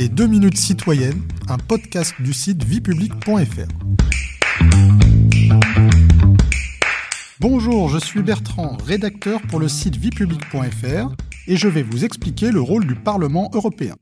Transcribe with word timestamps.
Les 0.00 0.08
2 0.08 0.28
minutes 0.28 0.56
citoyennes, 0.56 1.20
un 1.46 1.58
podcast 1.58 2.14
du 2.20 2.32
site 2.32 2.64
viepublic.fr. 2.64 3.68
Bonjour, 7.38 7.90
je 7.90 7.98
suis 7.98 8.22
Bertrand, 8.22 8.78
rédacteur 8.82 9.42
pour 9.42 9.60
le 9.60 9.68
site 9.68 9.96
viepublic.fr 9.96 11.14
et 11.46 11.56
je 11.58 11.68
vais 11.68 11.82
vous 11.82 12.06
expliquer 12.06 12.50
le 12.50 12.62
rôle 12.62 12.86
du 12.86 12.94
Parlement 12.94 13.50
européen. 13.52 13.94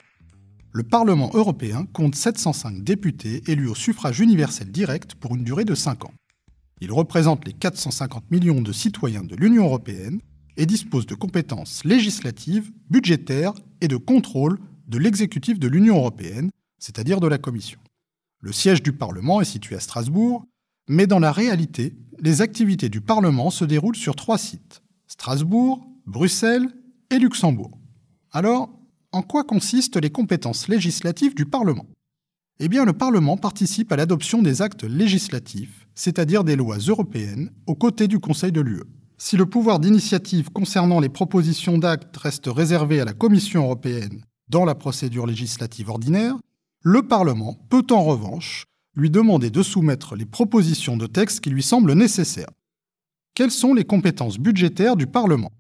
Le 0.71 0.85
Parlement 0.85 1.33
européen 1.35 1.85
compte 1.93 2.15
705 2.15 2.85
députés 2.85 3.43
élus 3.49 3.67
au 3.67 3.75
suffrage 3.75 4.21
universel 4.21 4.71
direct 4.71 5.17
pour 5.17 5.35
une 5.35 5.43
durée 5.43 5.65
de 5.65 5.75
5 5.75 6.05
ans. 6.05 6.15
Il 6.81 6.93
représente 6.93 7.45
les 7.45 7.55
450 7.55 8.31
millions 8.31 8.61
de 8.61 8.71
citoyens 8.71 9.25
de 9.25 9.35
l'Union 9.35 9.65
européenne 9.65 10.21
et 10.57 10.65
dispose 10.65 11.07
de 11.07 11.17
compétences 11.17 11.85
législatives, 11.85 12.71
budgétaires 12.89 13.55
et 13.81 13.89
de 13.89 13.97
contrôle 13.97 14.61
de 14.89 14.99
l'exécutif 14.99 15.59
de 15.59 15.69
l'Union 15.69 15.97
européenne, 15.97 16.51
c'est-à-dire 16.79 17.21
de 17.21 17.29
la 17.29 17.39
Commission. 17.39 17.79
Le 18.41 18.53
siège 18.53 18.83
du 18.83 18.93
Parlement 18.93 19.41
est 19.41 19.45
situé 19.45 19.77
à 19.77 19.81
Strasbourg, 19.81 20.45
mais 20.89 21.07
dans 21.07 21.19
la 21.19 21.33
réalité, 21.33 21.95
les 22.21 22.41
activités 22.41 22.89
du 22.89 23.01
Parlement 23.01 23.51
se 23.51 23.65
déroulent 23.65 23.97
sur 23.97 24.17
trois 24.17 24.39
sites 24.39 24.83
Strasbourg, 25.07 25.87
Bruxelles 26.07 26.69
et 27.11 27.19
Luxembourg. 27.19 27.79
Alors, 28.33 28.71
en 29.13 29.23
quoi 29.23 29.45
consistent 29.45 30.01
les 30.01 30.11
compétences 30.11 30.69
législatives 30.69 31.35
du 31.35 31.47
Parlement? 31.47 31.87
Eh 32.61 32.69
bien, 32.69 32.85
le 32.85 32.93
Parlement 32.93 33.37
participe 33.37 33.93
à 33.93 33.97
l'adoption 33.97 34.43
des 34.43 34.63
actes 34.63 34.85
législatifs, 34.85 35.87
c'est-à-dire 35.95 36.45
des 36.45 36.57
lois 36.57 36.79
européennes, 36.79 37.51
aux 37.67 37.75
côtés 37.75 38.09
du 38.09 38.19
Conseil 38.19 38.53
de 38.53 38.61
l'UE. 38.61 38.83
Si 39.17 39.37
le 39.37 39.47
pouvoir 39.47 39.81
d'initiative 39.81 40.51
concernant 40.51 41.01
les 41.01 41.09
propositions 41.09 41.79
d'actes 41.79 42.17
reste 42.17 42.47
réservé 42.47 43.01
à 43.01 43.05
la 43.05 43.13
Commission 43.13 43.65
européenne 43.65 44.23
dans 44.49 44.65
la 44.65 44.75
procédure 44.75 45.27
législative 45.27 45.91
ordinaire, 45.91 46.37
le 46.83 47.03
Parlement 47.03 47.59
peut 47.69 47.87
en 47.91 48.05
revanche 48.05 48.65
lui 48.95 49.11
demander 49.11 49.51
de 49.51 49.63
soumettre 49.63 50.17
les 50.17 50.27
propositions 50.27 50.97
de 50.97 51.07
texte 51.07 51.41
qui 51.41 51.51
lui 51.51 51.63
semblent 51.63 51.93
nécessaires. 51.93 52.51
Quelles 53.35 53.51
sont 53.51 53.75
les 53.75 53.85
compétences 53.85 54.39
budgétaires 54.39 54.97
du 54.97 55.07
Parlement? 55.07 55.53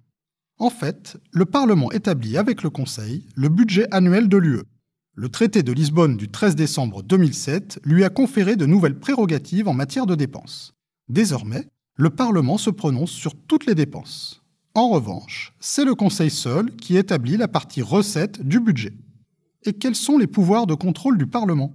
En 0.58 0.70
fait, 0.70 1.16
le 1.30 1.44
Parlement 1.44 1.92
établit 1.92 2.36
avec 2.36 2.62
le 2.62 2.70
Conseil 2.70 3.26
le 3.36 3.48
budget 3.48 3.86
annuel 3.92 4.28
de 4.28 4.36
l'UE. 4.36 4.64
Le 5.14 5.28
traité 5.28 5.62
de 5.62 5.72
Lisbonne 5.72 6.16
du 6.16 6.28
13 6.28 6.56
décembre 6.56 7.02
2007 7.02 7.80
lui 7.84 8.04
a 8.04 8.10
conféré 8.10 8.56
de 8.56 8.66
nouvelles 8.66 8.98
prérogatives 8.98 9.68
en 9.68 9.74
matière 9.74 10.06
de 10.06 10.14
dépenses. 10.14 10.74
Désormais, 11.08 11.68
le 11.96 12.10
Parlement 12.10 12.58
se 12.58 12.70
prononce 12.70 13.10
sur 13.10 13.34
toutes 13.34 13.66
les 13.66 13.74
dépenses. 13.74 14.42
En 14.78 14.90
revanche, 14.90 15.52
c'est 15.58 15.84
le 15.84 15.96
Conseil 15.96 16.30
seul 16.30 16.70
qui 16.76 16.96
établit 16.96 17.36
la 17.36 17.48
partie 17.48 17.82
recette 17.82 18.46
du 18.46 18.60
budget. 18.60 18.92
Et 19.64 19.72
quels 19.72 19.96
sont 19.96 20.18
les 20.18 20.28
pouvoirs 20.28 20.68
de 20.68 20.74
contrôle 20.74 21.18
du 21.18 21.26
Parlement? 21.26 21.72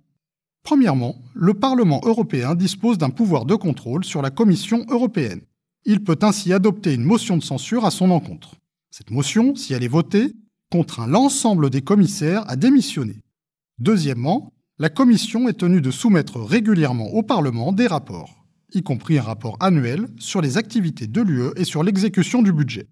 Premièrement, 0.64 1.18
le 1.34 1.54
Parlement 1.54 2.00
européen 2.06 2.56
dispose 2.56 2.98
d'un 2.98 3.10
pouvoir 3.10 3.44
de 3.44 3.56
contrôle 3.56 4.06
sur 4.06 4.22
la 4.22 4.32
Commission 4.32 4.86
européenne. 4.88 5.42
Il 5.84 6.06
peut 6.06 6.18
ainsi 6.22 6.54
adopter 6.54 6.94
une 6.94 7.04
motion 7.04 7.36
de 7.36 7.44
censure 7.44 7.84
à 7.84 7.92
son 7.92 8.10
encontre. 8.10 8.56
Cette 8.90 9.12
motion, 9.12 9.54
si 9.54 9.74
elle 9.74 9.84
est 9.84 9.90
votée, 9.90 10.32
contraint 10.72 11.06
l'ensemble 11.06 11.70
des 11.70 11.82
commissaires 11.82 12.50
à 12.50 12.56
démissionner. 12.56 13.22
Deuxièmement, 13.80 14.54
la 14.80 14.88
Commission 14.88 15.50
est 15.50 15.60
tenue 15.60 15.82
de 15.82 15.92
soumettre 15.92 16.40
régulièrement 16.40 17.10
au 17.10 17.22
Parlement 17.22 17.74
des 17.74 17.88
rapports, 17.88 18.43
y 18.74 18.84
compris 18.84 19.18
un 19.18 19.24
rapport 19.24 19.58
annuel 19.60 20.08
sur 20.18 20.42
les 20.42 20.58
activités 20.58 21.08
de 21.08 21.22
l'UE 21.22 21.52
et 21.56 21.64
sur 21.64 21.84
l'exécution 21.84 22.42
du 22.42 22.52
budget. 22.52 22.88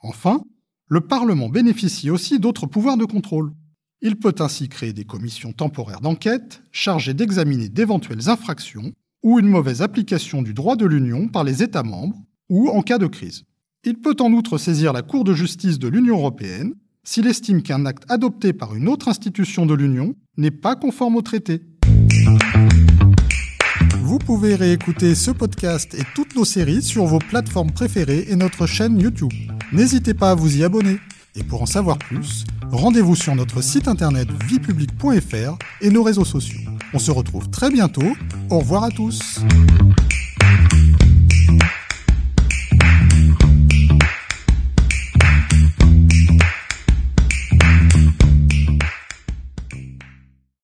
Enfin, 0.00 0.42
le 0.88 1.00
Parlement 1.00 1.48
bénéficie 1.48 2.10
aussi 2.10 2.38
d'autres 2.38 2.66
pouvoirs 2.66 2.96
de 2.96 3.04
contrôle. 3.04 3.52
Il 4.00 4.16
peut 4.16 4.34
ainsi 4.38 4.68
créer 4.68 4.92
des 4.92 5.04
commissions 5.04 5.52
temporaires 5.52 6.00
d'enquête 6.00 6.62
chargées 6.70 7.14
d'examiner 7.14 7.68
d'éventuelles 7.68 8.28
infractions 8.28 8.92
ou 9.22 9.38
une 9.38 9.48
mauvaise 9.48 9.82
application 9.82 10.42
du 10.42 10.54
droit 10.54 10.76
de 10.76 10.86
l'Union 10.86 11.28
par 11.28 11.44
les 11.44 11.62
États 11.62 11.82
membres 11.82 12.22
ou 12.48 12.68
en 12.68 12.82
cas 12.82 12.98
de 12.98 13.06
crise. 13.06 13.44
Il 13.84 14.00
peut 14.00 14.16
en 14.20 14.32
outre 14.32 14.58
saisir 14.58 14.92
la 14.92 15.02
Cour 15.02 15.24
de 15.24 15.34
justice 15.34 15.78
de 15.78 15.88
l'Union 15.88 16.18
européenne 16.18 16.74
s'il 17.04 17.26
estime 17.26 17.62
qu'un 17.62 17.86
acte 17.86 18.04
adopté 18.08 18.52
par 18.52 18.74
une 18.74 18.88
autre 18.88 19.08
institution 19.08 19.66
de 19.66 19.74
l'Union 19.74 20.14
n'est 20.36 20.50
pas 20.50 20.76
conforme 20.76 21.16
au 21.16 21.22
traité. 21.22 21.62
Vous 24.28 24.34
pouvez 24.34 24.56
réécouter 24.56 25.14
ce 25.14 25.30
podcast 25.30 25.94
et 25.94 26.02
toutes 26.14 26.36
nos 26.36 26.44
séries 26.44 26.82
sur 26.82 27.06
vos 27.06 27.18
plateformes 27.18 27.72
préférées 27.72 28.26
et 28.28 28.36
notre 28.36 28.66
chaîne 28.66 29.00
YouTube. 29.00 29.32
N'hésitez 29.72 30.12
pas 30.12 30.32
à 30.32 30.34
vous 30.34 30.58
y 30.58 30.64
abonner. 30.64 30.98
Et 31.34 31.42
pour 31.42 31.62
en 31.62 31.66
savoir 31.66 31.96
plus, 31.96 32.44
rendez-vous 32.70 33.16
sur 33.16 33.34
notre 33.34 33.62
site 33.62 33.88
internet 33.88 34.28
viepublic.fr 34.44 35.56
et 35.80 35.88
nos 35.88 36.02
réseaux 36.02 36.26
sociaux. 36.26 36.60
On 36.92 36.98
se 36.98 37.10
retrouve 37.10 37.48
très 37.48 37.70
bientôt. 37.70 38.12
Au 38.50 38.58
revoir 38.58 38.84
à 38.84 38.90
tous. 38.90 39.40